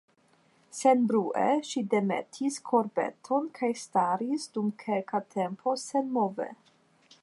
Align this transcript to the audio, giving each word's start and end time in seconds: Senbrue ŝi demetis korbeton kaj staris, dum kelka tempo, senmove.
Senbrue 0.77 1.43
ŝi 1.71 1.83
demetis 1.91 2.57
korbeton 2.71 3.47
kaj 3.61 3.71
staris, 3.85 4.49
dum 4.57 4.73
kelka 4.85 5.25
tempo, 5.39 5.81
senmove. 5.89 6.55